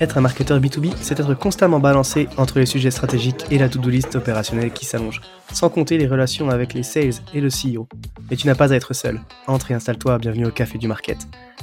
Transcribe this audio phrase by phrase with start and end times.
[0.00, 3.88] Être un marketeur B2B, c'est être constamment balancé entre les sujets stratégiques et la to-do
[3.88, 5.20] list opérationnelle qui s'allonge,
[5.52, 7.88] sans compter les relations avec les sales et le CEO.
[8.28, 9.20] Mais tu n'as pas à être seul.
[9.46, 11.18] Entre et installe-toi, bienvenue au Café du Market.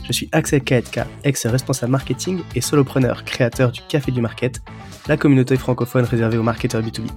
[0.06, 4.62] Je suis Axel Kaetka, ex-responsable marketing et solopreneur, créateur du Café du Market,
[5.08, 7.08] la communauté francophone réservée aux marketeurs B2B.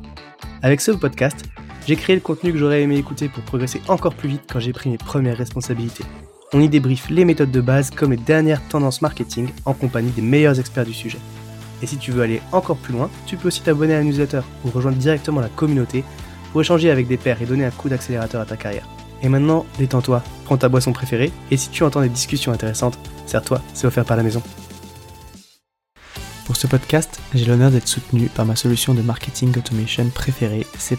[0.62, 1.45] Avec ce podcast,
[1.87, 4.73] j'ai créé le contenu que j'aurais aimé écouter pour progresser encore plus vite quand j'ai
[4.73, 6.04] pris mes premières responsabilités.
[6.53, 10.22] On y débriefe les méthodes de base comme les dernières tendances marketing en compagnie des
[10.22, 11.18] meilleurs experts du sujet.
[11.82, 14.41] Et si tu veux aller encore plus loin, tu peux aussi t'abonner à la newsletter
[14.64, 16.05] ou rejoindre directement la communauté
[16.53, 18.89] pour échanger avec des pairs et donner un coup d'accélérateur à ta carrière.
[19.22, 23.61] Et maintenant, détends-toi, prends ta boisson préférée et si tu entends des discussions intéressantes, sers-toi,
[23.75, 24.43] c'est offert par la maison.
[26.46, 30.99] Pour ce podcast, j'ai l'honneur d'être soutenu par ma solution de marketing automation préférée, c'est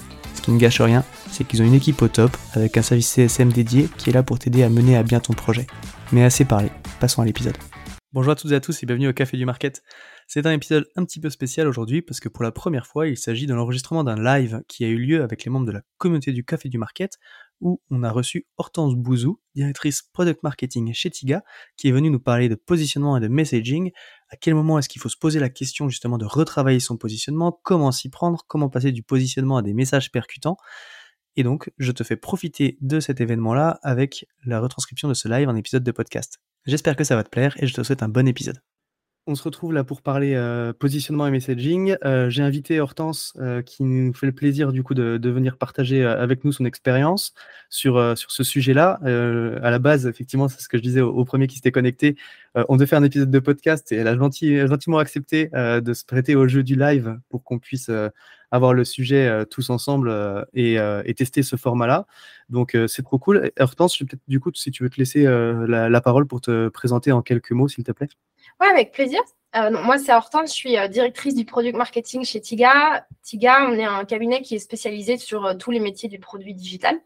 [0.43, 3.51] Qui ne gâche rien, c'est qu'ils ont une équipe au top avec un service CSM
[3.51, 5.67] dédié qui est là pour t'aider à mener à bien ton projet.
[6.11, 7.57] Mais assez parlé, passons à l'épisode.
[8.13, 9.83] Bonjour à toutes et à tous et bienvenue au Café du Market.
[10.27, 13.17] C'est un épisode un petit peu spécial aujourd'hui parce que pour la première fois, il
[13.17, 16.31] s'agit de l'enregistrement d'un live qui a eu lieu avec les membres de la communauté
[16.31, 17.17] du Café du Market
[17.61, 21.43] où on a reçu Hortense Bouzou, directrice Product Marketing chez Tiga,
[21.77, 23.91] qui est venue nous parler de positionnement et de messaging.
[24.31, 27.59] À quel moment est-ce qu'il faut se poser la question justement de retravailler son positionnement,
[27.63, 30.57] comment s'y prendre, comment passer du positionnement à des messages percutants.
[31.35, 35.49] Et donc, je te fais profiter de cet événement-là avec la retranscription de ce live
[35.49, 36.39] en épisode de podcast.
[36.65, 38.61] J'espère que ça va te plaire et je te souhaite un bon épisode.
[39.27, 41.95] On se retrouve là pour parler euh, positionnement et messaging.
[42.03, 46.03] Euh, j'ai invité Hortense euh, qui nous fait le plaisir du coup de, venir partager
[46.03, 47.35] avec nous son expérience
[47.69, 48.99] sur, ce sujet-là.
[49.03, 52.17] à la base, effectivement, c'est ce que je disais au, premier qui s'était connecté.
[52.55, 56.35] on devait faire un épisode de podcast et elle a gentiment accepté de se prêter
[56.35, 57.89] au jeu du live pour qu'on puisse
[58.49, 60.11] avoir le sujet tous ensemble
[60.53, 62.07] et, tester ce format-là.
[62.49, 63.51] Donc c'est trop cool.
[63.59, 67.11] Hortense, je peut-être du coup, si tu veux te laisser la parole pour te présenter
[67.11, 68.09] en quelques mots, s'il te plaît.
[68.61, 69.19] Oui, avec plaisir.
[69.55, 73.07] Euh, moi, c'est Hortense, je suis euh, directrice du product marketing chez Tiga.
[73.23, 76.53] Tiga, on est un cabinet qui est spécialisé sur euh, tous les métiers du produit
[76.53, 76.99] digital.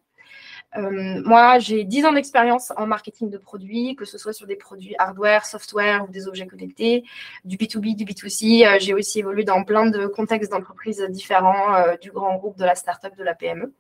[0.77, 4.55] Euh, moi, j'ai 10 ans d'expérience en marketing de produits, que ce soit sur des
[4.55, 7.03] produits hardware, software ou des objets connectés,
[7.45, 8.65] du B2B, du B2C.
[8.65, 12.65] Euh, j'ai aussi évolué dans plein de contextes d'entreprises différents, euh, du grand groupe, de
[12.65, 13.73] la start-up, de la PME.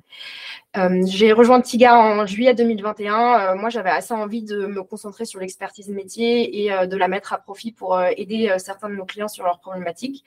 [1.05, 3.55] j'ai rejoint Tiga en juillet 2021.
[3.55, 7.37] moi, j'avais assez envie de me concentrer sur l'expertise métier et de la mettre à
[7.37, 10.23] profit pour aider certains de nos clients sur leurs problématiques.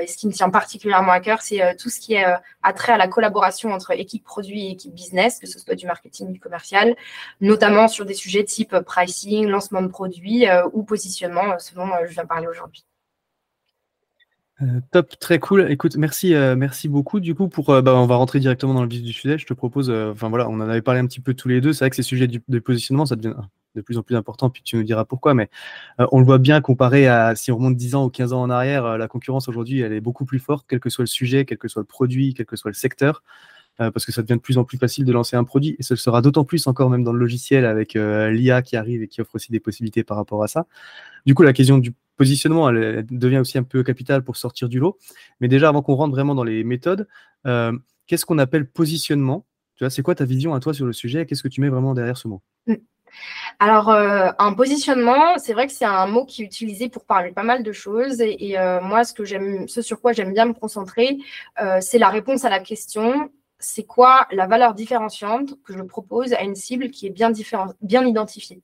[0.00, 2.24] et ce qui me tient particulièrement à cœur, c'est tout ce qui est
[2.62, 5.93] attrait à la collaboration entre équipe produit et équipe business, que ce soit du marketing
[6.32, 6.94] du commercial,
[7.40, 12.06] notamment sur des sujets type pricing, lancement de produits euh, ou positionnement, euh, selon euh,
[12.06, 12.84] je viens parler aujourd'hui.
[14.92, 15.70] top, très cool.
[15.70, 17.20] Écoute, merci, merci beaucoup.
[17.20, 19.36] Du coup, pour, bah, on va rentrer directement dans le vif du sujet.
[19.36, 21.72] Je te propose, enfin voilà, on en avait parlé un petit peu tous les deux.
[21.72, 23.34] C'est vrai que ces sujets de positionnement, ça devient
[23.74, 24.50] de plus en plus important.
[24.50, 25.50] Puis tu nous diras pourquoi, mais
[25.98, 28.50] on le voit bien comparé à si on remonte 10 ans ou 15 ans en
[28.50, 31.58] arrière, la concurrence aujourd'hui, elle est beaucoup plus forte, quel que soit le sujet, quel
[31.58, 33.24] que soit le produit, quel que soit le secteur.
[33.80, 35.82] Euh, parce que ça devient de plus en plus facile de lancer un produit et
[35.82, 39.08] ce sera d'autant plus encore même dans le logiciel avec euh, l'IA qui arrive et
[39.08, 40.66] qui offre aussi des possibilités par rapport à ça.
[41.26, 44.78] Du coup, la question du positionnement, elle, devient aussi un peu capitale pour sortir du
[44.78, 44.96] lot.
[45.40, 47.08] Mais déjà, avant qu'on rentre vraiment dans les méthodes,
[47.46, 47.76] euh,
[48.06, 49.44] qu'est-ce qu'on appelle positionnement?
[49.74, 51.26] Tu vois, c'est quoi ta vision à toi sur le sujet?
[51.26, 52.42] Qu'est-ce que tu mets vraiment derrière ce mot?
[52.68, 52.74] Mm.
[53.58, 57.44] Alors, un positionnement, c'est vrai que c'est un mot qui est utilisé pour parler pas
[57.44, 58.20] mal de choses.
[58.20, 61.18] Et, moi, ce que j'aime, ce sur quoi j'aime bien me concentrer,
[61.80, 63.30] c'est la réponse à la question
[63.64, 67.32] c'est quoi la valeur différenciante que je propose à une cible qui est bien,
[67.80, 68.60] bien identifiée.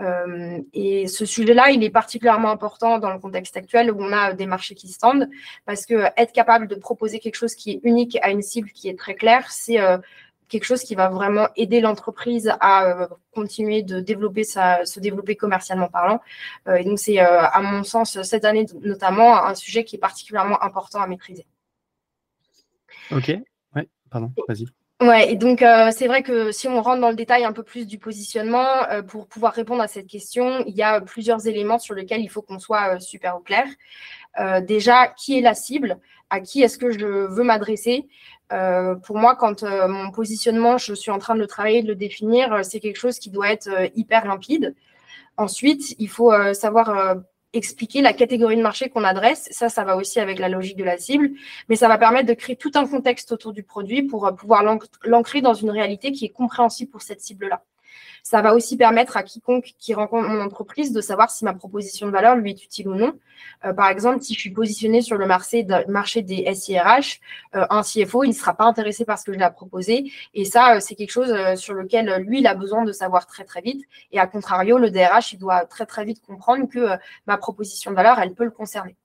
[0.00, 4.32] Euh, et ce sujet-là, il est particulièrement important dans le contexte actuel où on a
[4.32, 5.28] des marchés qui se tendent,
[5.66, 8.88] parce que être capable de proposer quelque chose qui est unique à une cible qui
[8.88, 9.98] est très claire, c'est euh,
[10.48, 15.36] quelque chose qui va vraiment aider l'entreprise à euh, continuer de développer sa, se développer
[15.36, 16.20] commercialement parlant.
[16.76, 21.00] et donc, c'est, à mon sens, cette année notamment, un sujet qui est particulièrement important
[21.00, 21.46] à maîtriser.
[23.12, 23.32] Ok,
[24.10, 24.66] Pardon, vas-y.
[25.00, 27.62] Ouais, et donc euh, c'est vrai que si on rentre dans le détail un peu
[27.62, 31.78] plus du positionnement, euh, pour pouvoir répondre à cette question, il y a plusieurs éléments
[31.78, 33.66] sur lesquels il faut qu'on soit euh, super au clair.
[34.62, 35.98] déjà, qui est la cible?
[36.28, 38.08] À qui est-ce que je veux m'adresser?
[39.04, 42.64] Pour moi, quand mon positionnement, je suis en train de le travailler, de le définir,
[42.64, 44.76] c'est quelque chose qui doit être hyper limpide.
[45.36, 47.16] Ensuite, il faut savoir
[47.52, 49.48] expliquer la catégorie de marché qu'on adresse.
[49.50, 51.30] Ça, ça va aussi avec la logique de la cible,
[51.68, 54.62] mais ça va permettre de créer tout un contexte autour du produit pour pouvoir
[55.04, 57.62] l'ancrer dans une réalité qui est compréhensible pour cette cible-là.
[58.22, 62.06] Ça va aussi permettre à quiconque qui rencontre mon entreprise de savoir si ma proposition
[62.06, 63.18] de valeur lui est utile ou non.
[63.64, 65.62] Euh, par exemple, si je suis positionnée sur le marché,
[66.22, 67.20] des SIRH,
[67.54, 70.10] euh, un CFO, il ne sera pas intéressé par ce que je l'ai proposé.
[70.34, 73.44] Et ça, euh, c'est quelque chose sur lequel lui, il a besoin de savoir très,
[73.44, 73.84] très vite.
[74.12, 77.96] Et à contrario, le DRH, il doit très, très vite comprendre que ma proposition de
[77.96, 78.96] valeur, elle peut le concerner.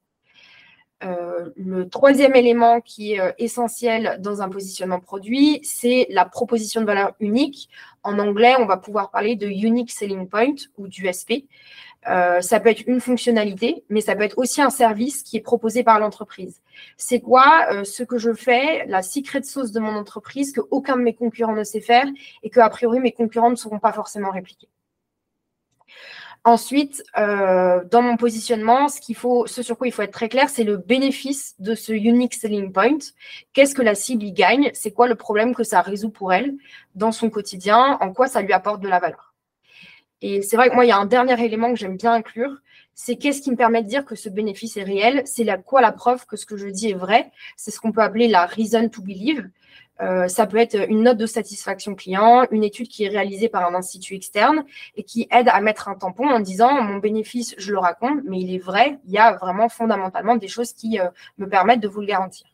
[1.06, 6.82] Euh, le troisième élément qui est euh, essentiel dans un positionnement produit, c'est la proposition
[6.82, 7.70] de valeur unique.
[8.04, 11.46] En anglais, on va pouvoir parler de Unique Selling Point ou d'USP.
[12.08, 15.42] Euh, ça peut être une fonctionnalité, mais ça peut être aussi un service qui est
[15.42, 16.62] proposé par l'entreprise.
[16.98, 21.02] C'est quoi ce que je fais, la secret sauce de mon entreprise que aucun de
[21.02, 22.06] mes concurrents ne sait faire
[22.44, 24.70] et que priori mes concurrents ne seront pas forcément répliqués.
[26.48, 29.02] Ensuite, euh, dans mon positionnement, ce,
[29.48, 32.72] ce sur quoi il faut être très clair, c'est le bénéfice de ce unique selling
[32.72, 33.00] point.
[33.54, 34.70] Qu'est-ce que la cible y gagne?
[34.76, 36.54] C'est quoi le problème que ça résout pour elle
[36.94, 37.98] dans son quotidien?
[38.00, 39.34] En quoi ça lui apporte de la valeur?
[40.22, 42.62] Et c'est vrai que moi, il y a un dernier élément que j'aime bien inclure,
[42.96, 45.22] c'est qu'est-ce qui me permet de dire que ce bénéfice est réel?
[45.26, 47.32] C'est quoi la preuve que ce que je dis est vrai?
[47.58, 49.50] C'est ce qu'on peut appeler la reason to believe.
[50.02, 53.66] Euh, ça peut être une note de satisfaction client, une étude qui est réalisée par
[53.66, 54.66] un institut externe
[54.96, 58.40] et qui aide à mettre un tampon en disant mon bénéfice, je le raconte, mais
[58.40, 61.88] il est vrai, il y a vraiment fondamentalement des choses qui euh, me permettent de
[61.88, 62.48] vous le garantir.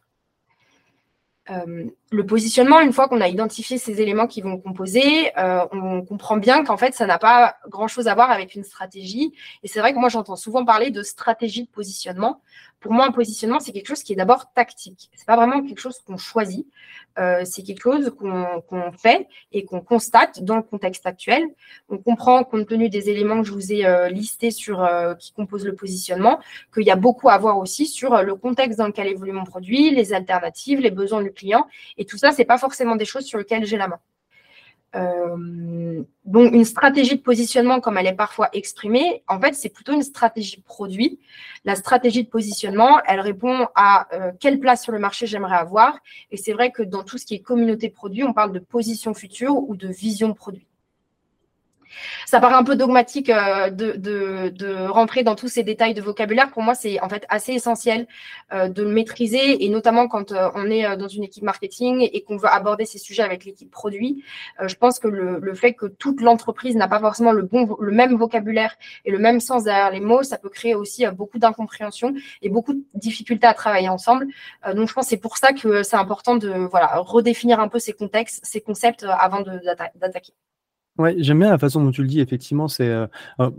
[1.50, 6.36] Euh, le positionnement, une fois qu'on a identifié ces éléments qui vont composer, on comprend
[6.36, 9.34] bien qu'en fait, ça n'a pas grand-chose à voir avec une stratégie.
[9.64, 12.42] Et c'est vrai que moi, j'entends souvent parler de stratégie de positionnement
[12.82, 15.12] pour moi, un positionnement, c'est quelque chose qui est d'abord tactique.
[15.14, 16.66] Ce n'est pas vraiment quelque chose qu'on choisit.
[17.20, 21.44] Euh, c'est quelque chose qu'on fait et qu'on constate dans le contexte actuel.
[21.90, 25.32] On comprend, compte tenu des éléments que je vous ai euh, listés sur, euh, qui
[25.32, 26.40] composent le positionnement,
[26.74, 29.92] qu'il y a beaucoup à voir aussi sur le contexte dans lequel évolue mon produit,
[29.92, 31.68] les alternatives, les besoins du client.
[32.06, 34.00] Tout ça, ce n'est pas forcément des choses sur lesquelles j'ai la main.
[34.96, 39.94] Euh, donc, une stratégie de positionnement, comme elle est parfois exprimée, en fait, c'est plutôt
[39.94, 41.20] une stratégie produit.
[41.64, 46.00] La stratégie de positionnement, elle répond à euh, quelle place sur le marché j'aimerais avoir.
[46.32, 49.14] Et c'est vrai que dans tout ce qui est communauté produit, on parle de position
[49.14, 50.68] future ou de vision produit.
[52.26, 56.52] Ça paraît un peu dogmatique euh, de, rentrer dans tous ces détails de vocabulaire.
[56.52, 58.08] Pour moi, c'est en fait assez essentiel
[58.54, 62.24] euh, de le maîtriser et notamment quand euh, on est dans une équipe marketing et
[62.24, 64.24] qu'on veut aborder ces sujets avec l'équipe produit.
[64.62, 68.16] je pense que le, fait que toute l'entreprise n'a pas forcément le, bon, le même
[68.16, 72.50] vocabulaire et le même sens derrière les mots, ça peut créer aussi beaucoup d'incompréhension et
[72.50, 74.28] beaucoup de difficultés à travailler ensemble.
[74.74, 77.80] donc, je pense que c'est pour ça que c'est important de voilà, redéfinir un peu
[77.80, 80.34] ces contextes, ces concepts avant d'attaquer.
[80.98, 83.08] Ouais, j'aime bien la façon dont tu le dis, effectivement, c'est euh,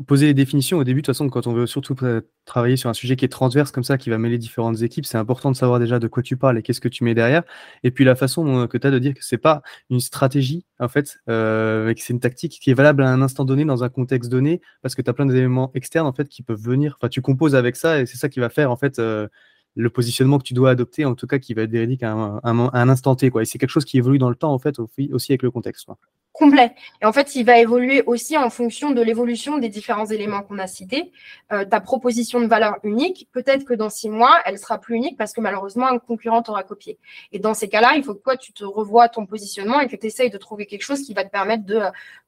[0.07, 1.01] poser les définitions au début.
[1.01, 1.97] De toute façon, quand on veut surtout
[2.45, 5.17] travailler sur un sujet qui est transverse comme ça, qui va mêler différentes équipes, c'est
[5.17, 7.43] important de savoir déjà de quoi tu parles et qu'est-ce que tu mets derrière.
[7.85, 10.89] Et puis la façon que tu as de dire que c'est pas une stratégie, en
[10.89, 13.89] fait, euh, que c'est une tactique qui est valable à un instant donné, dans un
[13.89, 16.97] contexte donné, parce que tu as plein d'éléments externes, en fait, qui peuvent venir.
[17.01, 19.27] Enfin, tu composes avec ça et c'est ça qui va faire, en fait, euh,
[19.75, 22.41] le positionnement que tu dois adopter, en tout cas, qui va être véridique à un,
[22.45, 23.31] un, instant T.
[23.31, 23.43] Quoi.
[23.43, 25.89] Et c'est quelque chose qui évolue dans le temps, en fait, aussi avec le contexte.
[26.33, 26.75] Complet.
[27.03, 30.59] Et en fait, il va évoluer aussi en fonction de l'évolution des différents éléments qu'on
[30.59, 31.13] a cités.
[31.53, 35.19] Euh, ta proposition de valeur unique, peut-être que dans six mois, elle sera plus unique
[35.19, 36.99] parce que malheureusement, un concurrent t'aura copié.
[37.33, 39.97] Et dans ces cas-là, il faut que toi, tu te revois ton positionnement et que
[39.97, 41.81] tu essayes de trouver quelque chose qui va te permettre de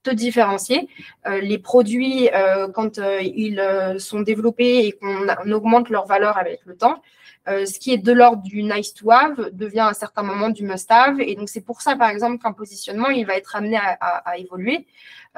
[0.03, 0.87] te différencier.
[1.27, 6.77] Euh, les produits, euh, quand ils sont développés et qu'on augmente leur valeur avec le
[6.77, 7.01] temps,
[7.47, 10.49] euh, ce qui est de l'ordre du nice to have devient à un certain moment
[10.49, 11.21] du must have.
[11.21, 14.87] Et donc, c'est pour ça, par exemple, qu'un positionnement, il va être amené à, évoluer.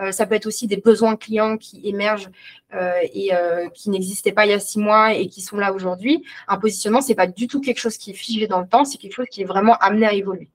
[0.00, 2.30] Euh, ça peut être aussi des besoins clients qui émergent
[2.74, 3.30] euh, et
[3.74, 6.24] qui n'existaient pas il y a six mois et qui sont là aujourd'hui.
[6.48, 8.98] Un positionnement, c'est pas du tout quelque chose qui est figé dans le temps, c'est
[8.98, 10.48] quelque chose qui est vraiment amené à évoluer.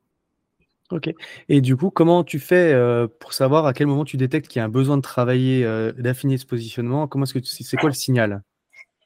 [0.89, 1.09] Ok.
[1.47, 2.75] Et du coup, comment tu fais
[3.19, 5.65] pour savoir à quel moment tu détectes qu'il y a un besoin de travailler,
[5.97, 7.07] d'affiner ce positionnement?
[7.07, 8.41] Comment est-ce que c'est quoi le signal?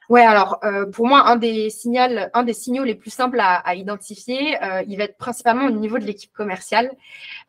[0.10, 2.02] Ouais, alors euh, pour moi, un des, signaux,
[2.34, 5.98] un des signaux les plus simples à, identifier, euh, il va être principalement au niveau
[5.98, 6.92] de l'équipe commerciale.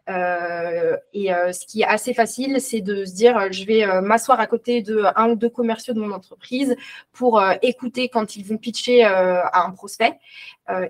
[0.08, 4.46] Euh, et ce qui est assez facile, c'est de se dire, je vais m'asseoir à
[4.46, 6.76] côté de un ou deux commerciaux de mon entreprise
[7.12, 10.18] pour écouter quand ils vont pitcher à un prospect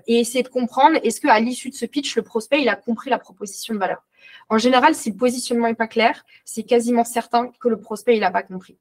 [0.07, 3.09] et essayer de comprendre est-ce qu'à l'issue de ce pitch, le prospect il a compris
[3.09, 4.06] la proposition de valeur?
[4.49, 8.21] En général, si le positionnement n'est pas clair, c'est quasiment certain que le prospect il
[8.21, 8.77] n'a pas compris.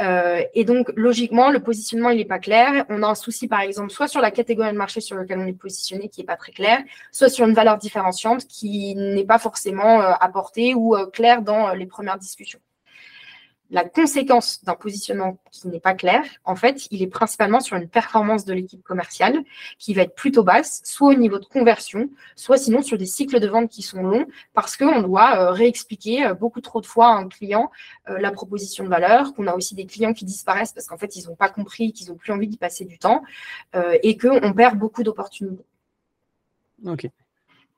[0.00, 2.84] Euh, et donc, logiquement, le positionnement il n'est pas clair.
[2.88, 5.46] On a un souci, par exemple, soit sur la catégorie de marché sur laquelle on
[5.46, 6.78] est positionné qui n'est pas très clair,
[7.10, 11.72] soit sur une valeur différenciante qui n'est pas forcément euh, apportée ou euh, claire dans
[11.74, 12.60] les premières discussions.
[13.72, 17.88] La conséquence d'un positionnement qui n'est pas clair, en fait, il est principalement sur une
[17.88, 19.42] performance de l'équipe commerciale
[19.78, 23.40] qui va être plutôt basse, soit au niveau de conversion, soit sinon sur des cycles
[23.40, 27.06] de vente qui sont longs parce qu'on doit euh, réexpliquer euh, beaucoup trop de fois
[27.06, 27.70] à un client
[28.10, 31.16] euh, la proposition de valeur, qu'on a aussi des clients qui disparaissent parce qu'en fait,
[31.16, 33.22] ils n'ont pas compris, qu'ils n'ont plus envie d'y passer du temps
[34.02, 35.64] et qu'on perd beaucoup d'opportunités.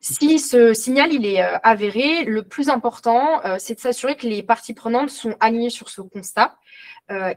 [0.06, 4.26] Si ce signal il est euh, avéré, le plus important, euh, c'est de s'assurer que
[4.26, 6.58] les parties prenantes sont alignées sur ce constat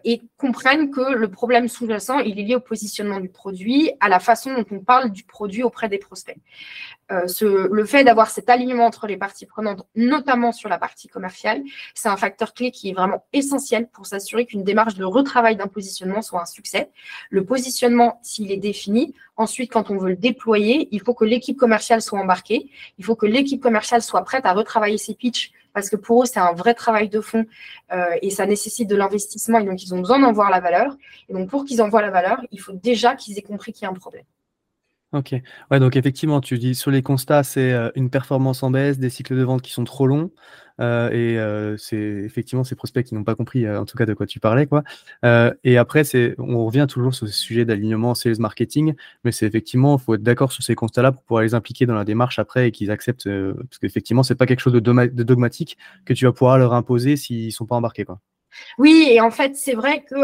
[0.04, 4.20] et comprennent que le problème sous-jacent, il est lié au positionnement du produit, à la
[4.20, 6.38] façon dont on parle du produit auprès des prospects.
[7.12, 7.26] Euh,
[7.72, 12.10] le fait d'avoir cet alignement entre les parties prenantes, notamment sur la partie commerciale, c'est
[12.10, 16.22] un facteur clé qui est vraiment essentiel pour s'assurer qu'une démarche de retravail d'un positionnement
[16.22, 16.90] soit un succès.
[17.30, 21.58] Le positionnement, s'il est défini, ensuite, quand on veut le déployer, il faut que l'équipe
[21.58, 25.92] commerciale soit embarquée, il faut que l'équipe commerciale soit prête à retravailler ses pitchs parce
[25.92, 27.46] que pour eux, c'est un vrai travail de fond
[27.94, 30.98] euh, et ça nécessite de l'investissement et donc ils ont besoin d'en voir la valeur.
[31.30, 33.84] Et donc pour qu'ils en voient la valeur, il faut déjà qu'ils aient compris qu'il
[33.84, 34.24] y a un problème.
[35.14, 35.34] Ok.
[35.72, 39.38] Ouais, donc effectivement, tu dis sur les constats, c'est une performance en baisse, des cycles
[39.38, 40.32] de vente qui sont trop longs,
[40.82, 41.38] et
[41.78, 44.68] c'est effectivement ces prospects qui n'ont pas compris, en tout cas, de quoi tu parlais,
[44.68, 44.84] quoi.
[45.64, 49.98] et après, c'est, on revient toujours sur ce sujet d'alignement sales marketing, mais c'est effectivement,
[49.98, 52.68] il faut être d'accord sur ces constats-là pour pouvoir les impliquer dans la démarche après
[52.68, 56.34] et qu'ils acceptent, parce qu'effectivement, c'est pas quelque chose de, de, dogmatique que tu vas
[56.34, 58.20] pouvoir leur imposer s'ils sont pas embarqués, quoi.
[58.78, 60.16] Oui, et en fait, c'est vrai que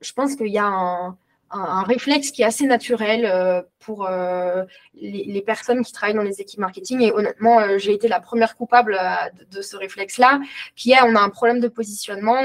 [0.00, 1.16] je pense qu'il y a un
[1.50, 4.64] un, réflexe qui est assez naturel euh, pour euh,
[4.94, 7.00] les, personnes qui travaillent dans les équipes marketing.
[7.00, 8.98] Et honnêtement, euh, j'ai été la première coupable
[9.50, 10.40] de, ce réflexe-là,
[10.76, 12.40] qui est on a un problème de positionnement.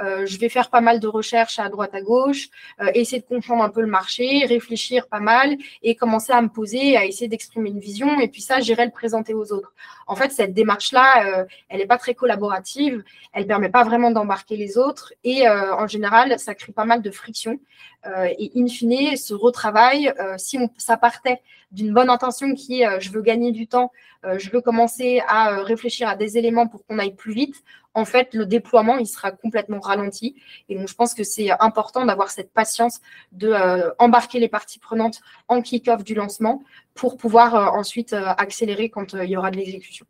[0.00, 2.48] je vais faire pas mal de recherches à droite à gauche,
[2.94, 6.96] essayer de comprendre un peu le marché, réfléchir pas mal et commencer à me poser,
[6.96, 8.18] à essayer d'exprimer une vision.
[8.20, 9.72] Et puis ça, j'irai le présenter aux autres.
[10.06, 13.04] En fait, cette démarche-là, elle n'est pas très collaborative.
[13.32, 15.12] Elle permet pas vraiment d'embarquer les autres.
[15.22, 17.60] Et en général, ça crée pas mal de friction.
[18.06, 21.40] Euh, et in fine, ce retravail, euh, si ça partait
[21.70, 23.92] d'une bonne intention qui est euh, je veux gagner du temps,
[24.36, 27.56] je veux commencer à réfléchir à des éléments pour qu'on aille plus vite,
[27.92, 30.36] en fait, le déploiement, il sera complètement ralenti.
[30.68, 33.00] Et donc, je pense que c'est important d'avoir cette patience
[33.32, 33.52] de
[33.98, 36.62] embarquer les parties prenantes en kick-off du lancement
[36.94, 40.06] pour pouvoir ensuite accélérer quand il y aura de l'exécution.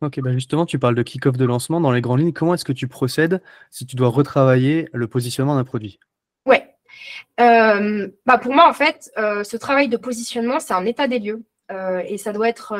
[0.00, 1.78] Ok, bah justement, tu parles de kick-off de lancement.
[1.78, 5.56] Dans les grandes lignes, comment est-ce que tu procèdes si tu dois retravailler le positionnement
[5.56, 6.00] d'un produit?
[7.40, 11.18] Euh, bah pour moi, en fait, euh, ce travail de positionnement, c'est un état des
[11.18, 11.44] lieux.
[11.70, 12.76] Euh, et ça doit être,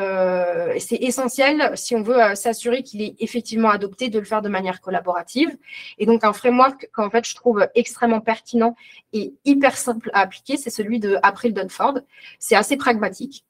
[0.79, 4.83] c'est essentiel si on veut s'assurer qu'il est effectivement adopté, de le faire de manière
[4.83, 5.57] collaborative.
[5.97, 8.77] Et donc un framework qu'en fait je trouve extrêmement pertinent
[9.15, 12.01] et hyper simple à appliquer, c'est celui de April Dunford.
[12.39, 13.47] C'est assez pragmatique.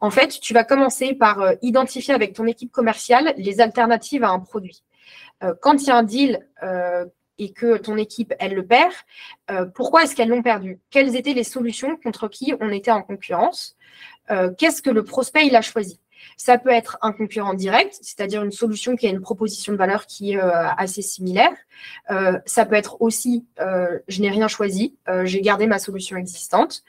[0.00, 4.40] En fait, tu vas commencer par identifier avec ton équipe commerciale les alternatives à un
[4.40, 4.82] produit.
[5.62, 6.46] quand il y a un deal
[7.38, 8.92] et que ton équipe, elle le perd,
[9.50, 10.80] euh, pourquoi est-ce qu'elles l'ont perdu?
[10.90, 13.76] Quelles étaient les solutions contre qui on était en concurrence?
[14.30, 16.00] Euh, Qu'est-ce que le prospect, il a choisi?
[16.36, 20.06] Ça peut être un concurrent direct, c'est-à-dire une solution qui a une proposition de valeur
[20.06, 21.52] qui est euh, assez similaire.
[22.10, 26.82] Euh, ça peut être aussi, euh, je n'ai rien choisi, j'ai gardé ma solution existante.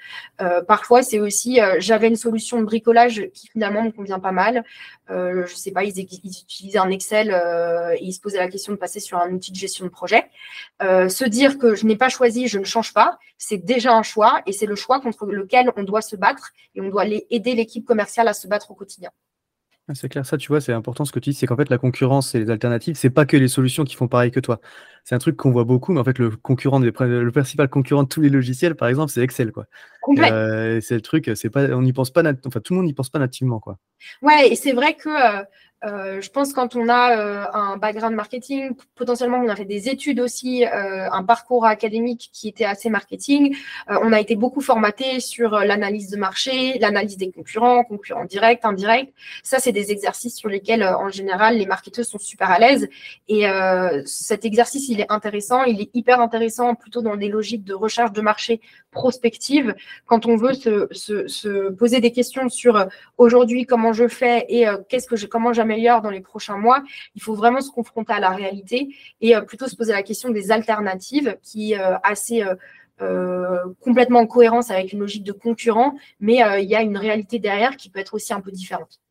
[0.68, 4.64] parfois, c'est aussi, j'avais une solution de bricolage qui finalement me convient pas mal.
[5.10, 7.30] je ne sais pas, ils, utilisaient un Excel
[7.98, 10.30] et ils se posaient la question de passer sur un outil de gestion de projet.
[10.82, 14.42] se dire que je n'ai pas choisi, je ne change pas, c'est déjà un choix
[14.46, 17.86] et c'est le choix contre lequel on doit se battre et on doit aider l'équipe
[17.86, 19.12] commerciale à se battre au quotidien.
[19.94, 21.78] C'est clair, ça, tu vois, c'est important ce que tu dis, c'est qu'en fait, la
[21.78, 24.60] concurrence et les alternatives, c'est pas que les solutions qui font pareil que toi.
[25.04, 28.08] C'est un truc qu'on voit beaucoup, mais en fait, le concurrent, le principal concurrent de
[28.08, 29.68] tous les logiciels, par exemple, c'est Excel, quoi.
[30.18, 32.94] Euh, c'est le truc, c'est pas, on n'y pense pas, enfin, tout le monde n'y
[32.94, 33.78] pense pas nativement, quoi.
[34.24, 35.44] Ouais, et c'est vrai que euh,
[35.86, 39.88] euh, je pense quand on a euh, un background marketing, potentiellement on a fait des
[39.90, 43.56] études aussi, euh, un parcours académique qui était assez marketing.
[43.88, 49.14] on a été beaucoup formaté sur l'analyse de marché, l'analyse des concurrents, concurrents directs, indirects.
[49.44, 52.88] Ça, c'est des exercices sur lesquels, en général, les marketeurs sont super à l'aise.
[53.28, 53.46] Et
[54.06, 55.64] cet exercice, il est intéressant.
[55.64, 58.62] Il est hyper intéressant plutôt dans des logiques de recherche de marché
[58.92, 59.76] prospective,
[60.06, 62.88] quand on veut se, se, se poser des questions sur
[63.18, 65.54] aujourd'hui comment je fais et qu'est-ce que je, comment
[66.02, 66.84] dans les prochains mois,
[67.16, 70.30] il faut vraiment se confronter à la réalité et euh, plutôt se poser la question
[70.30, 72.44] des alternatives qui est euh, assez
[73.02, 77.40] euh, complètement en cohérence avec une logique de concurrent, mais il y a une réalité
[77.40, 79.02] derrière qui peut être aussi un peu différente.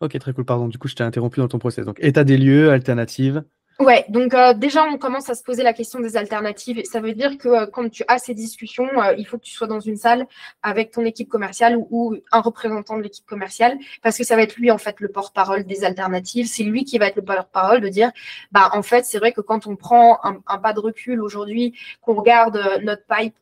[0.00, 0.44] Ok, très cool.
[0.44, 1.86] Pardon, du coup, je t'ai interrompu dans ton process.
[1.86, 3.42] Donc, état des lieux, alternative.
[3.80, 6.80] Ouais, donc euh, déjà, on commence à se poser la question des alternatives.
[6.84, 9.52] Ça veut dire que euh, quand tu as ces discussions, euh, il faut que tu
[9.52, 10.28] sois dans une salle
[10.62, 14.56] avec ton équipe commerciale ou, un représentant de l'équipe commerciale, parce que ça va être
[14.56, 16.46] lui, en fait, le porte-parole des alternatives.
[16.46, 18.12] C'est lui qui va être le porte-parole de dire,
[18.52, 22.14] bah, en fait, c'est vrai que quand on prend un, pas de recul aujourd'hui, qu'on
[22.14, 23.34] regarde notre pipe,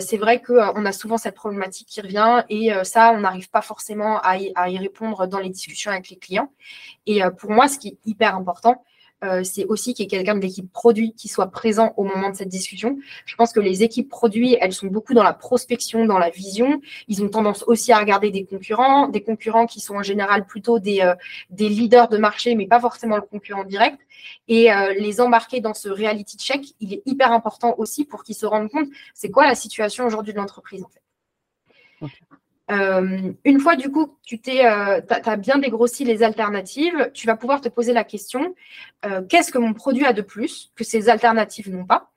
[0.00, 4.20] c'est vrai qu'on a souvent cette problématique qui revient et ça, on n'arrive pas forcément
[4.20, 6.50] à y, à y, répondre dans les discussions avec les clients.
[7.06, 8.93] Et pour moi, ce qui est hyper important, euh,
[9.42, 12.36] c'est aussi qu'il y ait quelqu'un de l'équipe produit qui soit présent au moment de
[12.36, 12.98] cette discussion.
[13.24, 16.80] Je pense que les équipes produits, elles sont beaucoup dans la prospection, dans la vision.
[17.08, 20.78] Ils ont tendance aussi à regarder des concurrents, des concurrents qui sont en général plutôt
[20.78, 21.14] des, euh,
[21.58, 23.98] leaders de marché, mais pas forcément le concurrent direct.
[24.48, 28.36] Et euh, les embarquer dans ce reality check, il est hyper important aussi pour qu'ils
[28.36, 31.00] se rendent compte c'est quoi la situation aujourd'hui de l'entreprise en fait.
[32.70, 37.36] Euh, une fois du coup tu t'es, euh, as bien dégrossi les alternatives, tu vas
[37.36, 38.54] pouvoir te poser la question
[39.04, 42.10] euh, qu'est-ce que mon produit a de plus que ces alternatives n'ont pas?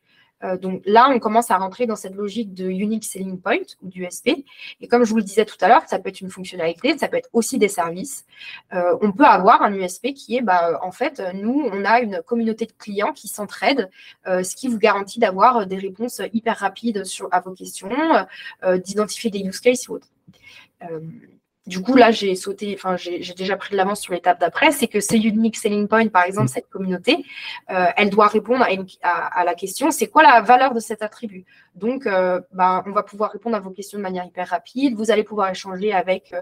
[0.62, 4.46] Donc là, on commence à rentrer dans cette logique de unique selling point ou d'USP.
[4.80, 7.08] Et comme je vous le disais tout à l'heure, ça peut être une fonctionnalité, ça
[7.08, 8.24] peut être aussi des services.
[8.72, 12.68] on peut avoir un USP qui est bah, en fait, nous, on a une communauté
[12.68, 13.90] de clients qui s'entraident,
[14.28, 17.90] ce qui vous garantit d'avoir des réponses hyper rapides sur, à vos questions,
[18.86, 20.10] d'identifier des use cases ou autres.
[20.84, 21.37] Euh,
[21.68, 24.88] du coup, là, j'ai sauté, enfin, j'ai déjà pris de l'avance sur l'étape d'après, c'est
[24.88, 27.26] que ces unique selling point, par exemple, cette communauté,
[27.70, 28.66] euh, elle doit répondre
[29.02, 31.46] à, la question, c'est quoi la valeur de cet attribut?
[31.76, 34.96] Donc, euh, ben, on va pouvoir répondre à vos questions de manière hyper rapide.
[34.96, 36.34] Vous allez pouvoir échanger avec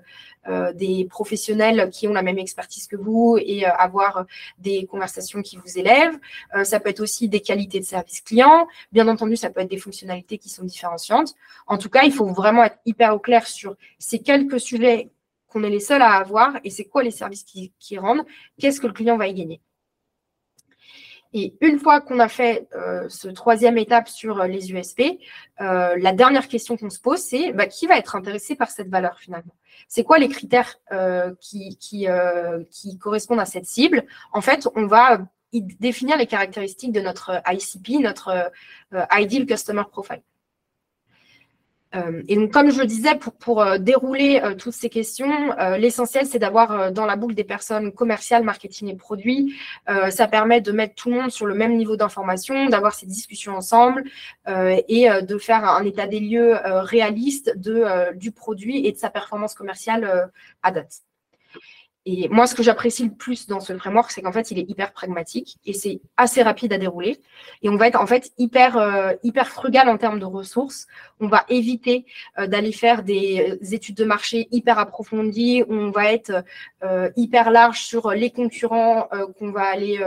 [0.76, 4.26] des professionnels qui ont la même expertise que vous et avoir
[4.60, 6.18] des conversations qui vous élèvent.
[6.64, 8.68] ça peut être aussi des qualités de service client.
[8.92, 11.34] Bien entendu, ça peut être des fonctionnalités qui sont différenciantes.
[11.66, 15.10] En tout cas, il faut vraiment être hyper au clair sur ces quelques sujets
[15.56, 18.26] qu'on est les seuls à avoir et c'est quoi les services qui, rendent,
[18.60, 19.62] qu'est-ce que le client va y gagner.
[21.32, 25.02] Et une fois qu'on a fait euh, ce troisième étape sur euh, les USP,
[25.62, 28.90] euh, la dernière question qu'on se pose, c'est bah, qui va être intéressé par cette
[28.90, 29.56] valeur finalement?
[29.88, 30.76] C'est quoi les critères
[31.40, 32.08] qui, qui,
[32.72, 34.06] qui, correspondent à cette cible?
[34.32, 35.20] En fait, on va
[35.52, 38.52] définir les caractéristiques de notre ICP, notre
[39.12, 40.22] Ideal Customer Profile.
[41.94, 46.26] Euh, et donc, comme je le disais, pour, euh, dérouler euh, toutes ces questions, l'essentiel,
[46.26, 49.56] c'est d'avoir dans la boucle des personnes commerciales, marketing et produits.
[50.10, 53.56] ça permet de mettre tout le monde sur le même niveau d'information, d'avoir ces discussions
[53.56, 54.04] ensemble
[54.48, 60.30] et de faire un état des lieux réaliste du produit et de sa performance commerciale
[60.64, 61.02] à date.
[62.08, 64.70] Et moi, ce que j'apprécie le plus dans ce framework, c'est qu'en fait, il est
[64.70, 67.20] hyper pragmatique et c'est assez rapide à dérouler.
[67.64, 70.86] Et on va être en fait hyper, euh, hyper frugal en termes de ressources.
[71.20, 72.06] On va éviter
[72.38, 75.64] euh, d'aller faire des euh, études de marché hyper approfondies.
[75.68, 76.44] On va être
[77.16, 80.00] hyper large sur les concurrents qu'on va aller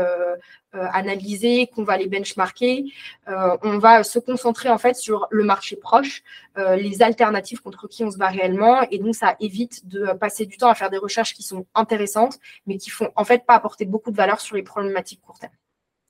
[0.72, 2.84] analyser, qu'on va les benchmarker.
[3.26, 6.22] On va se concentrer en fait sur le marché proche,
[6.56, 10.56] les alternatives contre qui on se bat réellement, et donc ça évite de passer du
[10.56, 13.84] temps à faire des recherches qui sont intéressantes, mais qui font en fait pas apporter
[13.84, 15.52] beaucoup de valeur sur les problématiques court terme.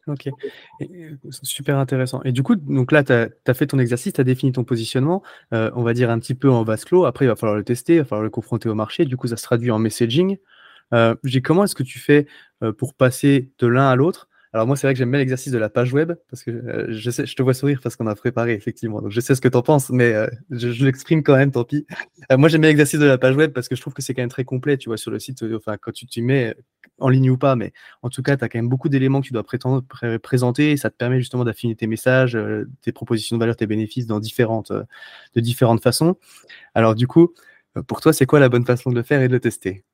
[0.07, 0.31] Ok,
[1.31, 2.23] super intéressant.
[2.23, 5.23] Et du coup, donc là, tu as, fait ton exercice, tu as défini ton positionnement,
[5.53, 7.05] on va dire un petit peu en vase clos.
[7.05, 9.05] Après, il va falloir le tester, il va falloir le confronter au marché.
[9.05, 10.38] Du coup, ça se traduit en messaging.
[11.45, 12.27] comment est-ce que tu fais
[12.79, 14.28] pour passer de l'un à l'autre?
[14.53, 16.87] Alors moi, c'est vrai que j'aime bien l'exercice de la page web, parce que euh,
[16.89, 19.03] je, sais, je te vois sourire parce qu'on a préparé, effectivement.
[19.03, 21.65] Donc je sais ce que tu en penses, mais euh, je, l'exprime quand même, tant
[21.65, 21.87] pis.
[22.33, 24.15] Euh, moi, j'aime bien l'exercice de la page web parce que je trouve que c'est
[24.15, 26.55] quand même très complet, tu vois, sur le site, enfin, quand tu t'y mets
[26.99, 29.27] en ligne ou pas, mais en tout cas, tu as quand même beaucoup d'éléments que
[29.27, 29.45] tu dois
[30.23, 32.37] présenter et ça te permet justement d'affiner tes messages,
[32.83, 36.17] tes propositions de valeur, tes bénéfices dans différentes, de différentes façons.
[36.75, 37.35] Alors du coup,
[37.87, 39.85] pour toi, c'est quoi la bonne façon de le faire et de le tester?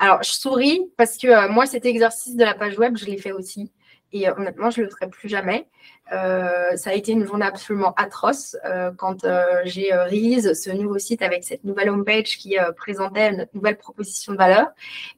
[0.00, 3.32] Alors, je souris parce que moi, cet exercice de la page web, je l'ai fait
[3.32, 3.70] aussi.
[4.12, 5.68] Et euh, honnêtement, je ne le ferai plus jamais.
[6.12, 9.26] Euh, ça a été une journée absolument atroce euh, quand
[9.64, 14.38] j'ai release ce nouveau site avec cette nouvelle homepage qui présentait notre nouvelle proposition de
[14.38, 14.68] valeur.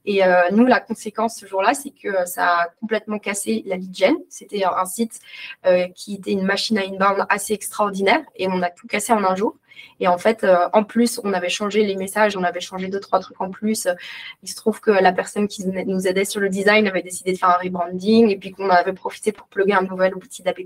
[0.05, 4.15] Et nous, la conséquence ce jour-là, c'est que ça a complètement cassé la lead gen.
[4.29, 5.21] C'était un site
[5.95, 9.35] qui était une machine à inbound assez extraordinaire et on a tout cassé en un
[9.35, 9.57] jour.
[10.01, 13.01] Et en fait, euh, en plus, on avait changé les messages, on avait changé deux,
[13.01, 13.89] trois trucs en plus.
[14.43, 17.39] Il se trouve que la personne qui nous aidait sur le design avait décidé de
[17.39, 20.63] faire un rebranding et puis qu'on avait profité pour plugger un nouvel outil d'AP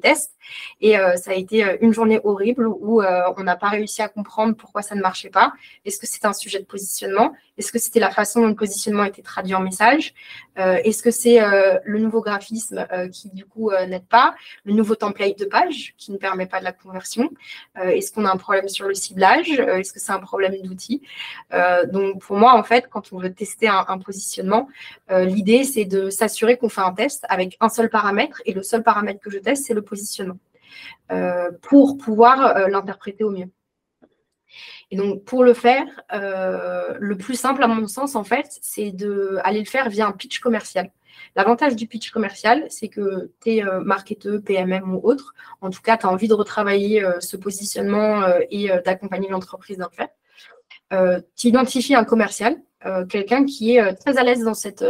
[0.81, 4.09] Et euh, ça a été euh, une journée horrible où on n'a pas réussi à
[4.09, 5.53] comprendre pourquoi ça ne marchait pas.
[5.85, 7.33] Est-ce que c'était un sujet de positionnement?
[7.59, 10.15] Est-ce que c'était la façon dont le positionnement était traduit en message?
[10.57, 11.39] Est-ce que c'est
[11.85, 14.35] le nouveau graphisme qui, du coup, n'aide pas?
[14.65, 17.31] Le nouveau template de page qui ne permet pas de la conversion?
[17.77, 19.51] Est-ce qu'on a un problème sur le ciblage?
[19.51, 21.03] Est-ce que c'est un problème d'outil?
[21.91, 24.69] Donc, pour moi, en fait, quand on veut tester un, positionnement,
[25.11, 28.43] l'idée, c'est de s'assurer qu'on fait un test avec un seul paramètre.
[28.45, 30.06] Et le seul paramètre que je teste, c'est le positionnement.
[31.63, 33.51] Pour pouvoir l'interpréter au mieux.
[34.91, 39.61] Et donc, pour le faire, le plus simple, à mon sens, en fait, c'est d'aller
[39.61, 40.91] le faire via un pitch commercial.
[41.35, 45.35] L'avantage du pitch commercial, c'est que tu es euh, marketeur, PMM ou autre.
[45.61, 49.79] En tout cas, tu as envie de retravailler euh, ce positionnement euh, et d'accompagner l'entreprise
[49.79, 50.11] dans le fait.
[51.37, 52.57] tu identifies un commercial,
[53.09, 54.85] quelqu'un qui est très à l'aise dans cette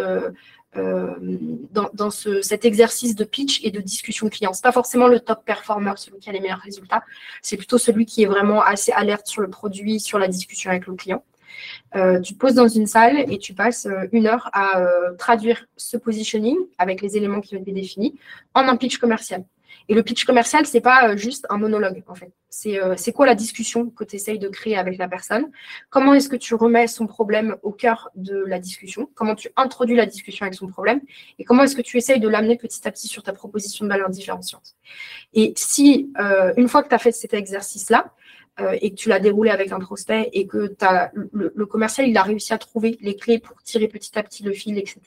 [1.73, 4.53] dans, cet exercice de pitch et de discussion client.
[4.53, 7.03] Ce n'est pas forcément le top performer, celui qui a les meilleurs résultats.
[7.43, 10.87] C'est plutôt celui qui est vraiment assez alerte sur le produit, sur la discussion avec
[10.87, 11.23] le client.
[11.95, 15.67] Euh, tu poses dans une salle et tu passes euh, une heure à euh, traduire
[15.77, 18.19] ce positioning avec les éléments qui ont été définis
[18.55, 19.45] en un pitch commercial.
[19.89, 22.33] Et le pitch commercial, c'est pas juste un monologue, en fait.
[22.49, 25.51] C'est quoi la discussion que tu essayes de créer avec la personne?
[25.91, 29.11] Comment est-ce que tu remets son problème au cœur de la discussion?
[29.15, 31.01] Comment tu introduis la discussion avec son problème?
[31.39, 33.91] Et comment est-ce que tu essayes de l'amener petit à petit sur ta proposition de
[33.91, 34.75] valeur différenciante?
[35.35, 36.13] Et si,
[36.57, 38.13] une fois que tu as fait cet exercice-là,
[38.59, 42.17] euh, et que tu l'as déroulé avec un prospect et que as, le, commercial il
[42.17, 44.99] a réussi à trouver les clés pour tirer petit à petit le fil, etc.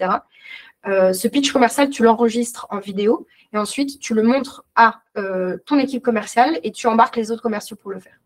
[0.87, 5.57] Euh, ce pitch commercial, tu l'enregistres en vidéo et ensuite tu le montres à euh,
[5.65, 8.19] ton équipe commerciale et tu embarques les autres commerciaux pour le faire.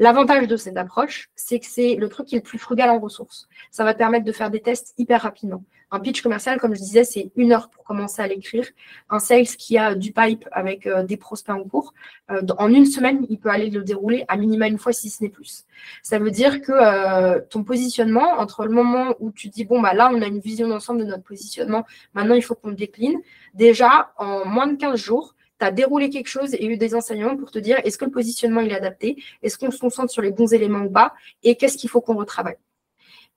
[0.00, 3.00] L'avantage de cette approche, c'est que c'est le truc qui est le plus frugal en
[3.00, 3.48] ressources.
[3.72, 5.64] Ça va permettre de faire des tests hyper rapidement.
[5.90, 8.66] Un pitch commercial, comme je disais, c'est une heure pour commencer à l'écrire.
[9.08, 11.94] Un sales qui a du pipe avec euh, des prospects en cours,
[12.30, 15.22] euh, en une semaine, il peut aller le dérouler à minima une fois, si ce
[15.22, 15.64] n'est plus.
[16.02, 19.94] Ça veut dire que euh, ton positionnement, entre le moment où tu dis, bon, bah
[19.94, 23.18] là, on a une vision d'ensemble de notre positionnement, maintenant, il faut qu'on le décline,
[23.54, 27.36] déjà, en moins de 15 jours, tu as déroulé quelque chose et eu des enseignements
[27.36, 30.22] pour te dire est-ce que le positionnement il est adapté, est-ce qu'on se concentre sur
[30.22, 32.56] les bons éléments ou pas, et qu'est-ce qu'il faut qu'on retravaille?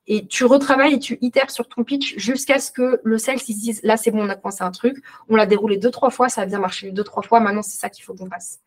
[0.08, 3.54] Et tu retravailles et tu itères sur ton pitch jusqu'à ce que le sales il
[3.54, 4.96] se dise là c'est bon, on a commencé un truc,
[5.28, 7.78] on l'a déroulé deux, trois fois, ça a bien marché deux, trois fois, maintenant c'est
[7.78, 8.60] ça qu'il faut qu'on fasse.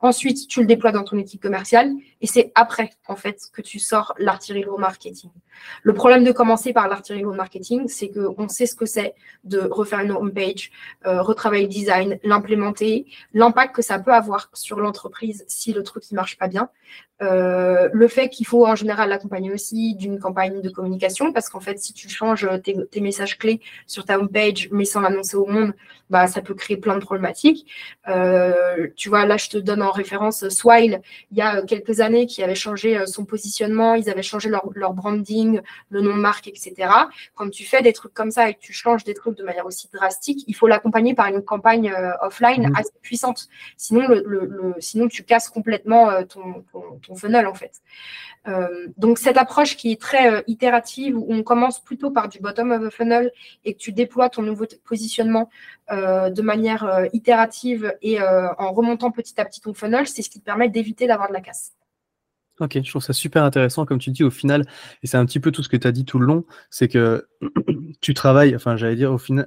[0.00, 3.78] Ensuite, tu le déploies dans ton équipe commerciale et c'est après en fait que tu
[3.78, 5.30] sors l'artillerie au marketing.
[5.82, 9.58] Le problème de commencer par l'artillerie au marketing, c'est qu'on sait ce que c'est de
[9.58, 10.70] refaire une homepage,
[11.06, 16.04] euh, retravailler le design, l'implémenter, l'impact que ça peut avoir sur l'entreprise si le truc
[16.10, 16.70] ne marche pas bien.
[17.22, 21.60] Euh, le fait qu'il faut en général l'accompagner aussi d'une campagne de communication, parce qu'en
[21.60, 25.74] fait, si tu changes tes, messages clés sur ta homepage, mais sans l'annoncer au monde,
[26.08, 27.70] bah, ça peut créer plein de problématiques.
[28.08, 32.26] Euh, tu vois, là, je te donne en référence Swile, il y a quelques années,
[32.26, 35.60] qui avait changé euh, son positionnement, ils avaient changé leur, branding,
[35.90, 36.74] le nom de marque, etc.
[37.34, 39.66] Quand tu fais des trucs comme ça et que tu changes des trucs de manière
[39.66, 42.76] aussi drastique, il faut l'accompagner par une campagne offline mmh.
[42.76, 43.48] assez puissante.
[43.76, 47.80] Sinon, le, sinon, tu casses complètement ton funnel en fait.
[48.48, 52.38] Euh, donc cette approche qui est très euh, itérative où on commence plutôt par du
[52.40, 53.30] bottom of the funnel
[53.66, 59.40] et que tu déploies ton nouveau positionnement euh, de manière itérative et en remontant petit
[59.40, 61.72] à petit ton funnel, c'est ce qui te permet d'éviter d'avoir de la casse.
[62.60, 64.66] Ok, je trouve ça super intéressant, comme tu dis, au final,
[65.02, 66.88] et c'est un petit peu tout ce que tu as dit tout le long, c'est
[66.88, 67.26] que
[68.02, 69.46] tu travailles, enfin j'allais dire au final,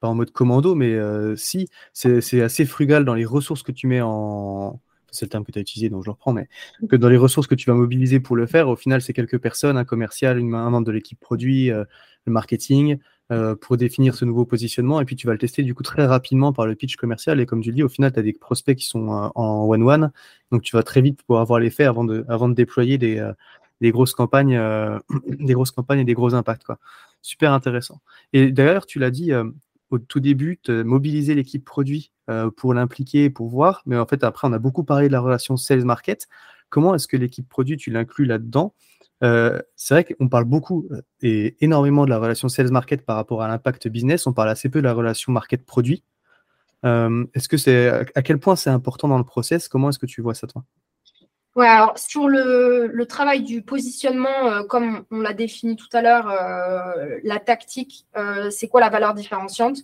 [0.00, 0.98] pas en mode commando, mais
[1.36, 4.80] si, c'est assez frugal dans les ressources que tu mets en,
[5.16, 6.48] c'est le terme que tu as utilisé, donc je le reprends, mais
[6.88, 9.38] que dans les ressources que tu vas mobiliser pour le faire, au final, c'est quelques
[9.38, 11.84] personnes, un commercial, une, un membre de l'équipe produit, euh,
[12.24, 12.98] le marketing, euh,
[13.60, 15.00] pour définir ce nouveau positionnement.
[15.00, 17.40] Et puis, tu vas le tester du coup très rapidement par le pitch commercial.
[17.40, 19.66] Et comme tu le dis, au final, tu as des prospects qui sont euh, en
[19.68, 20.12] one-one.
[20.52, 23.28] Donc, tu vas très vite pouvoir avoir l'effet avant de, avant de déployer des,
[23.80, 24.60] des grosses campagnes,
[25.26, 26.64] des grosses campagnes et des gros impacts.
[26.64, 26.78] Quoi.
[27.22, 28.00] Super intéressant.
[28.32, 29.32] Et d'ailleurs, tu l'as dit,
[29.90, 33.82] au tout début, mobiliser l'équipe produit euh, pour l'impliquer, pour voir.
[33.86, 36.28] Mais en fait, après, on a beaucoup parlé de la relation sales-market.
[36.68, 38.74] Comment est-ce que l'équipe produit, tu l'inclus là-dedans?
[39.22, 43.42] Euh, C'est vrai qu'on parle beaucoup euh, et énormément de la relation sales-market par rapport
[43.42, 44.26] à l'impact business.
[44.26, 46.04] On parle assez peu de la relation market-produit.
[46.84, 49.68] est-ce que c'est à quel point c'est important dans le process?
[49.68, 50.64] Comment est-ce que tu vois ça, toi?
[51.56, 56.28] Ouais, alors sur le, travail du positionnement, euh, comme on l'a défini tout à l'heure,
[56.28, 59.78] euh, la tactique, euh, c'est quoi la valeur différenciante?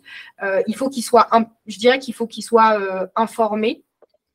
[0.66, 1.28] Il faut qu'il soit,
[1.66, 2.78] je dirais qu'il faut qu'il soit
[3.16, 3.84] informé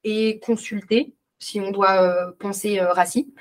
[0.03, 3.33] et consulté, si on doit penser Raci.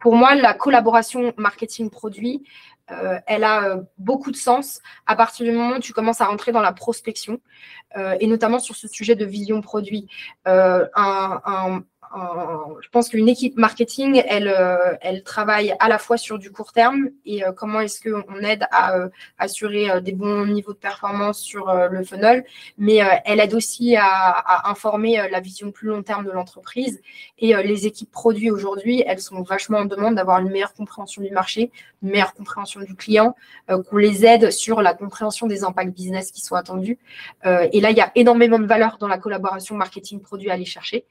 [0.00, 2.44] pour moi, la collaboration marketing-produit,
[3.26, 6.62] elle a beaucoup de sens à partir du moment où tu commences à rentrer dans
[6.62, 7.40] la prospection,
[8.20, 10.08] et notamment sur ce sujet de vision produit.
[10.46, 11.82] un
[12.14, 16.72] je pense qu'une équipe marketing, elle, euh, elle travaille à la fois sur du court
[16.72, 21.40] terme et euh, comment est-ce qu'on aide à euh, assurer des bons niveaux de performance
[21.40, 22.44] sur le funnel,
[22.76, 27.00] mais elle aide aussi à, informer la vision plus long terme de l'entreprise.
[27.38, 31.30] Et les équipes produits aujourd'hui, elles sont vachement en demande d'avoir une meilleure compréhension du
[31.30, 31.70] marché,
[32.02, 33.34] une meilleure compréhension du client,
[33.68, 36.98] qu'on les aide sur la compréhension des impacts business qui sont attendus.
[37.44, 41.04] et là, il y a énormément de valeur dans la collaboration marketing-produit à aller chercher.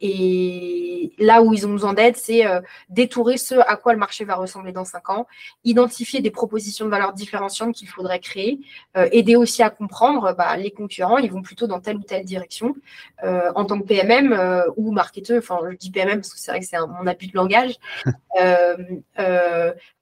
[0.00, 2.60] Et là où ils ont besoin d'aide, c'est euh,
[2.90, 5.26] détourer ce à quoi le marché va ressembler dans cinq ans,
[5.64, 8.60] identifier des propositions de valeur différenciantes qu'il faudrait créer,
[8.96, 12.24] euh, aider aussi à comprendre bah, les concurrents, ils vont plutôt dans telle ou telle
[12.24, 12.74] direction.
[13.22, 14.38] en tant que PMM
[14.76, 17.36] ou marketeur, enfin je dis PMM parce que c'est vrai que c'est mon abus de
[17.36, 17.74] langage,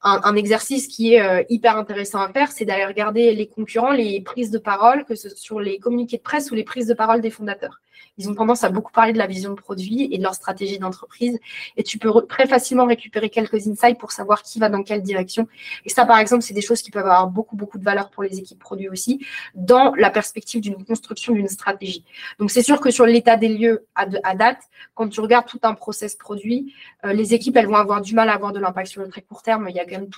[0.02, 4.50] un, exercice qui est hyper intéressant à faire, c'est d'aller regarder les concurrents, les prises
[4.50, 7.20] de parole, que ce soit sur les communiqués de presse ou les prises de parole
[7.20, 7.80] des fondateurs.
[8.18, 10.78] Ils ont tendance à beaucoup parler de la vision de produit et de leur stratégie
[10.78, 11.38] d'entreprise.
[11.76, 15.48] Et tu peux très facilement récupérer quelques insights pour savoir qui va dans quelle direction.
[15.84, 18.22] Et ça, par exemple, c'est des choses qui peuvent avoir beaucoup, beaucoup de valeur pour
[18.22, 22.04] les équipes produits aussi, dans la perspective d'une construction d'une stratégie.
[22.38, 24.58] Donc, c'est sûr que sur l'état des lieux à, date,
[24.94, 28.28] quand tu regardes tout un process produit, euh, les équipes, elles vont avoir du mal
[28.28, 29.66] à avoir de l'impact sur le très court terme.
[29.68, 30.10] Il y a quand même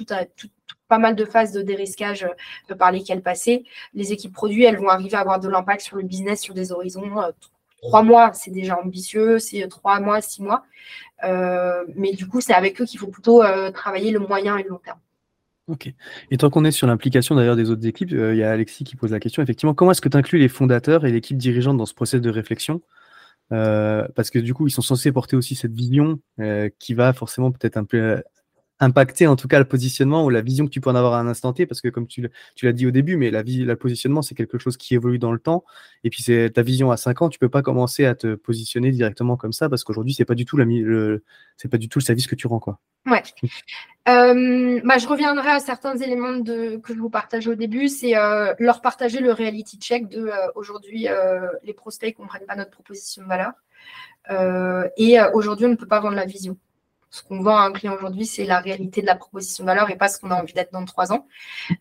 [0.89, 2.27] pas mal de phases de dérisquage
[2.71, 3.65] euh, par lesquelles passer.
[3.95, 6.73] Les équipes produits, elles vont arriver à avoir de l'impact sur le business sur des
[6.73, 7.31] horizons euh,
[7.85, 10.65] Trois mois, c'est déjà ambitieux, c'est trois mois, six mois.
[11.23, 14.63] Euh, mais du coup, c'est avec eux qu'il faut plutôt euh, travailler le moyen et
[14.63, 14.99] le long terme.
[15.69, 15.93] Ok.
[16.31, 18.85] Et tant qu'on est sur l'implication d'ailleurs des autres équipes, euh, il y a Alexis
[18.85, 19.43] qui pose la question.
[19.43, 22.31] Effectivement, comment est-ce que tu inclus les fondateurs et l'équipe dirigeante dans ce processus de
[22.31, 22.81] réflexion?
[23.51, 26.19] Parce que du coup, ils sont censés porter aussi cette vision
[26.81, 28.21] qui va forcément peut-être un peu
[28.81, 31.21] impacter en tout cas le positionnement ou la vision que tu peux en avoir à
[31.21, 32.29] un instant T, parce que comme tu,
[32.63, 35.33] l'as dit au début, mais la vie, le positionnement, c'est quelque chose qui évolue dans
[35.33, 35.65] le temps.
[36.03, 38.91] Et puis c'est ta vision à 5 ans, tu peux pas commencer à te positionner
[38.91, 41.23] directement comme ça, parce qu'aujourd'hui, c'est pas du tout la, le,
[41.57, 42.61] c'est pas du tout le service que tu rends.
[42.61, 42.81] Quoi.
[43.07, 43.23] Ouais.
[44.07, 48.15] Euh, bah, je reviendrai à certains éléments de, que je vous partage au début, c'est
[48.19, 51.09] euh, leur partager le reality check de euh, aujourd'hui,
[51.63, 53.53] les prospects ne comprennent pas notre proposition de valeur.
[54.99, 56.59] et aujourd'hui, on ne peut pas vendre la vision
[57.15, 59.89] ce qu'on vend à un client aujourd'hui, c'est la réalité de la proposition de valeur
[59.89, 61.29] et pas ce qu'on a envie d'être dans trois ans.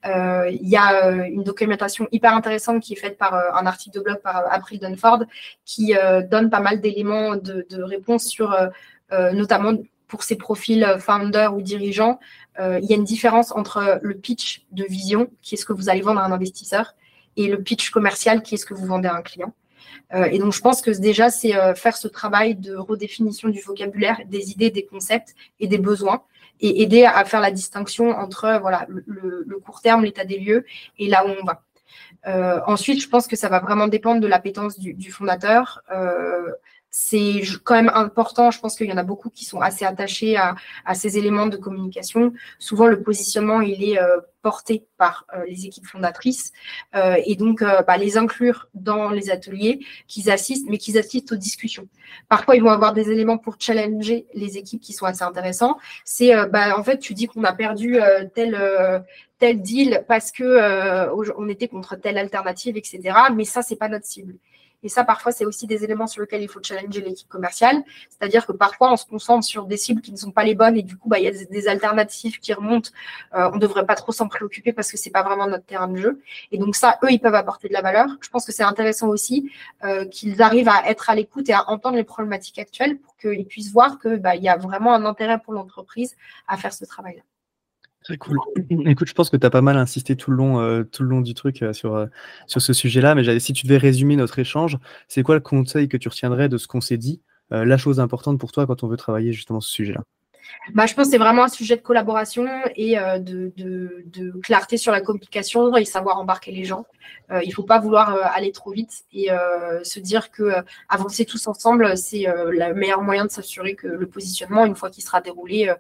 [0.06, 3.65] Euh, il y a euh, une documentation hyper intéressante qui est faite par euh, un
[3.65, 5.24] article de blog par April Dunford
[5.65, 5.96] qui
[6.30, 8.56] donne pas mal d'éléments de, réponse sur
[9.12, 9.74] notamment
[10.08, 12.19] pour ces profils founder ou dirigeants,
[12.60, 15.89] il y a une différence entre le pitch de vision, qui est ce que vous
[15.89, 16.93] allez vendre à un investisseur,
[17.38, 19.54] et le pitch commercial, qui est ce que vous vendez à un client.
[20.13, 23.62] Euh, et donc, je pense que déjà, c'est euh, faire ce travail de redéfinition du
[23.62, 26.23] vocabulaire, des idées, des concepts et des besoins
[26.60, 30.65] et aider à faire la distinction entre voilà, le, court terme, l'état des lieux
[30.97, 31.63] et là où on va.
[32.27, 35.82] Euh, ensuite, je pense que ça va vraiment dépendre de l'appétence du, du fondateur.
[36.95, 40.38] C'est quand même important, je pense qu'il y en a beaucoup qui sont assez attachés
[40.38, 40.56] à,
[40.93, 42.34] ces éléments de communication.
[42.60, 43.97] Souvent, le positionnement, il est
[44.43, 46.51] portés par euh, les équipes fondatrices
[46.95, 51.32] euh, et donc euh, bah, les inclure dans les ateliers, qu'ils assistent, mais qu'ils assistent
[51.32, 51.88] aux discussions.
[52.29, 55.77] Parfois, ils vont avoir des éléments pour challenger les équipes qui sont assez intéressants.
[56.03, 57.97] C'est, bah, en fait, tu dis qu'on a perdu
[58.36, 59.03] tel
[59.39, 63.01] tel deal parce que on était contre telle alternative, etc.
[63.34, 64.36] Mais ça, c'est pas notre cible.
[64.84, 67.84] Et ça, parfois, c'est aussi des éléments sur lesquels il faut challenger l'équipe commerciale.
[68.10, 70.78] C'est-à-dire que parfois, on se concentre sur des cibles qui ne sont pas les bonnes
[70.78, 72.89] et du coup, bah, il y a des alternatives qui remontent.
[73.34, 75.88] Euh, on ne devrait pas trop s'en préoccuper parce que c'est pas vraiment notre terrain
[75.88, 76.22] de jeu.
[76.52, 78.08] Et donc ça, eux, ils peuvent apporter de la valeur.
[78.22, 79.52] Je pense que c'est intéressant aussi
[79.84, 83.46] euh, qu'ils arrivent à être à l'écoute et à entendre les problématiques actuelles pour qu'ils
[83.46, 86.15] puissent voir qu'il bah, y a vraiment un intérêt pour l'entreprise
[86.48, 87.22] à faire ce travail-là.
[88.03, 88.37] Très cool.
[88.85, 91.09] Écoute, je pense que tu as pas mal insisté tout le long, euh, tout le
[91.09, 92.07] long du truc euh, sur, euh,
[92.47, 95.97] sur ce sujet-là, mais si tu devais résumer notre échange, c'est quoi le conseil que
[95.97, 98.97] tu retiendrais de ce qu'on s'est dit, la chose importante pour toi quand on veut
[98.97, 100.01] travailler justement ce sujet-là?
[100.73, 104.91] Bah, je pense que c'est vraiment un sujet de collaboration et de, de, clarté sur
[104.91, 106.87] la communication et savoir embarquer les gens.
[107.29, 109.27] il ne faut pas vouloir aller trop vite et
[109.83, 110.51] se dire que
[110.89, 115.03] avancer tous ensemble, c'est le meilleur moyen de s'assurer que le positionnement, une fois qu'il
[115.03, 115.71] sera déroulé,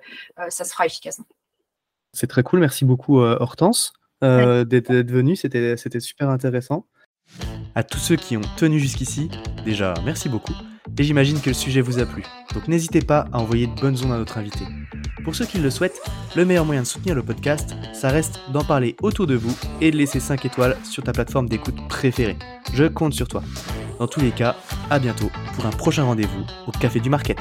[0.49, 1.21] ça sera efficace.
[2.13, 2.59] C'est très cool.
[2.59, 5.35] Merci beaucoup, euh, Hortense, euh, d'être venue.
[5.35, 6.85] C'était super intéressant.
[7.75, 9.29] À tous ceux qui ont tenu jusqu'ici,
[9.65, 10.53] déjà, merci beaucoup.
[10.97, 12.23] Et j'imagine que le sujet vous a plu.
[12.53, 14.65] Donc n'hésitez pas à envoyer de bonnes ondes à notre invité.
[15.23, 16.01] Pour ceux qui le souhaitent,
[16.35, 19.91] le meilleur moyen de soutenir le podcast, ça reste d'en parler autour de vous et
[19.91, 22.37] de laisser 5 étoiles sur ta plateforme d'écoute préférée.
[22.73, 23.43] Je compte sur toi.
[23.99, 24.55] Dans tous les cas,
[24.89, 27.39] à bientôt pour un prochain rendez-vous au Café du Market.